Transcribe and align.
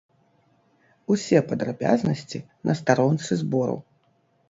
Усе 1.17 1.37
падрабязнасці 1.53 2.43
на 2.71 2.79
старонцы 2.83 3.31
збору. 3.47 3.81